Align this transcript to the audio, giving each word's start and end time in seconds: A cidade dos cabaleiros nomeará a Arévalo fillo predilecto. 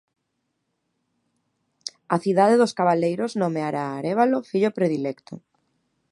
A 2.15 2.17
cidade 2.23 2.59
dos 2.61 2.75
cabaleiros 2.79 3.33
nomeará 3.41 3.83
a 3.87 3.95
Arévalo 3.99 4.37
fillo 4.49 4.75
predilecto. 4.77 5.33